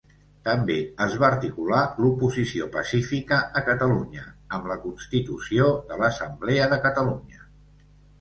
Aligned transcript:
També 0.45 0.75
es 1.05 1.11
va 1.23 1.25
articular 1.27 1.81
l'oposició 2.05 2.67
pacífica 2.75 3.37
a 3.61 3.63
Catalunya 3.67 4.23
amb 4.59 4.71
la 4.71 4.79
constitució 4.87 5.69
de 5.91 5.99
l'Assemblea 6.01 6.71
de 6.73 6.81
Catalunya. 6.87 7.45